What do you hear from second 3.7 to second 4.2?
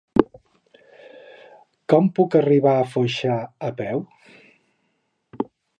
peu?